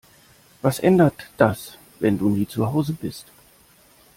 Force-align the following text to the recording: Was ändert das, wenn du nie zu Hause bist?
Was 0.63 0.79
ändert 0.79 1.27
das, 1.37 1.77
wenn 1.99 2.17
du 2.17 2.29
nie 2.29 2.47
zu 2.47 2.65
Hause 2.73 2.93
bist? 2.93 3.27